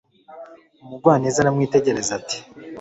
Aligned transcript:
Umugwaneza 0.83 1.37
aramwitegereza 1.39 2.11
ati 2.19 2.37